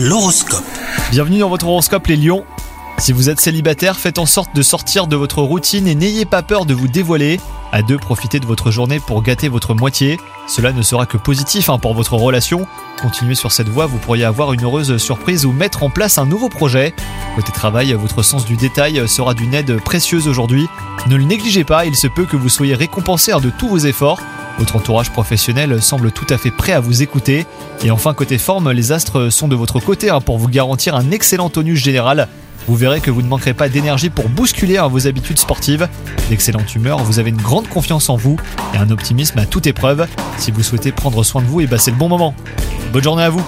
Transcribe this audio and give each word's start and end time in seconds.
L'horoscope. 0.00 0.62
Bienvenue 1.10 1.40
dans 1.40 1.48
votre 1.48 1.66
horoscope 1.66 2.06
les 2.06 2.14
lions. 2.14 2.44
Si 2.98 3.12
vous 3.12 3.30
êtes 3.30 3.40
célibataire, 3.40 3.96
faites 3.96 4.18
en 4.18 4.26
sorte 4.26 4.54
de 4.54 4.62
sortir 4.62 5.08
de 5.08 5.16
votre 5.16 5.42
routine 5.42 5.88
et 5.88 5.96
n'ayez 5.96 6.24
pas 6.24 6.42
peur 6.42 6.66
de 6.66 6.74
vous 6.74 6.86
dévoiler. 6.86 7.40
À 7.72 7.82
deux, 7.82 7.98
profitez 7.98 8.38
de 8.38 8.46
votre 8.46 8.70
journée 8.70 9.00
pour 9.00 9.24
gâter 9.24 9.48
votre 9.48 9.74
moitié. 9.74 10.20
Cela 10.46 10.70
ne 10.70 10.82
sera 10.82 11.04
que 11.04 11.16
positif 11.16 11.68
hein, 11.68 11.78
pour 11.78 11.94
votre 11.94 12.14
relation. 12.14 12.64
Continuez 13.02 13.34
sur 13.34 13.50
cette 13.50 13.68
voie, 13.68 13.86
vous 13.86 13.98
pourriez 13.98 14.22
avoir 14.22 14.52
une 14.52 14.62
heureuse 14.62 14.98
surprise 14.98 15.44
ou 15.44 15.50
mettre 15.50 15.82
en 15.82 15.90
place 15.90 16.16
un 16.16 16.26
nouveau 16.26 16.48
projet. 16.48 16.94
Côté 17.34 17.50
travail, 17.50 17.92
votre 17.94 18.22
sens 18.22 18.44
du 18.44 18.54
détail 18.54 19.08
sera 19.08 19.34
d'une 19.34 19.52
aide 19.52 19.80
précieuse 19.82 20.28
aujourd'hui. 20.28 20.68
Ne 21.08 21.16
le 21.16 21.24
négligez 21.24 21.64
pas, 21.64 21.86
il 21.86 21.96
se 21.96 22.06
peut 22.06 22.24
que 22.24 22.36
vous 22.36 22.48
soyez 22.48 22.76
récompensé 22.76 23.32
hein, 23.32 23.40
de 23.40 23.50
tous 23.50 23.68
vos 23.68 23.78
efforts. 23.78 24.20
Votre 24.58 24.76
entourage 24.76 25.10
professionnel 25.10 25.80
semble 25.80 26.10
tout 26.10 26.26
à 26.30 26.36
fait 26.36 26.50
prêt 26.50 26.72
à 26.72 26.80
vous 26.80 27.02
écouter. 27.02 27.46
Et 27.84 27.90
enfin, 27.90 28.12
côté 28.12 28.38
forme, 28.38 28.70
les 28.72 28.92
astres 28.92 29.30
sont 29.30 29.48
de 29.48 29.56
votre 29.56 29.80
côté 29.80 30.10
hein, 30.10 30.20
pour 30.20 30.38
vous 30.38 30.48
garantir 30.48 30.94
un 30.96 31.10
excellent 31.10 31.48
tonus 31.48 31.78
général. 31.78 32.28
Vous 32.66 32.74
verrez 32.74 33.00
que 33.00 33.10
vous 33.10 33.22
ne 33.22 33.28
manquerez 33.28 33.54
pas 33.54 33.68
d'énergie 33.68 34.10
pour 34.10 34.28
bousculer 34.28 34.76
hein, 34.76 34.88
vos 34.88 35.06
habitudes 35.06 35.38
sportives. 35.38 35.88
D'excellente 36.28 36.74
humeur, 36.74 36.98
vous 36.98 37.18
avez 37.18 37.30
une 37.30 37.40
grande 37.40 37.68
confiance 37.68 38.10
en 38.10 38.16
vous 38.16 38.36
et 38.74 38.76
un 38.76 38.90
optimisme 38.90 39.38
à 39.38 39.46
toute 39.46 39.66
épreuve. 39.66 40.06
Si 40.36 40.50
vous 40.50 40.62
souhaitez 40.62 40.92
prendre 40.92 41.22
soin 41.22 41.40
de 41.40 41.46
vous, 41.46 41.60
et 41.60 41.66
bah 41.66 41.78
c'est 41.78 41.92
le 41.92 41.96
bon 41.96 42.08
moment. 42.08 42.34
Bonne 42.92 43.04
journée 43.04 43.22
à 43.22 43.30
vous 43.30 43.44